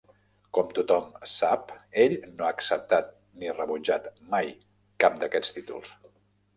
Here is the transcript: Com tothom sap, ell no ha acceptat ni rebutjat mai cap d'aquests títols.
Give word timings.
Com 0.57 0.69
tothom 0.79 1.11
sap, 1.33 1.75
ell 2.05 2.17
no 2.25 2.47
ha 2.47 2.51
acceptat 2.55 3.13
ni 3.43 3.55
rebutjat 3.61 4.11
mai 4.35 4.53
cap 5.07 5.25
d'aquests 5.25 5.59
títols. 5.61 5.99